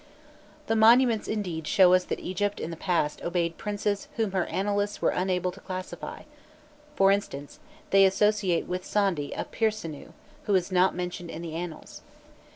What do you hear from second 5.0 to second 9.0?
unable to classify: for instance, they associate with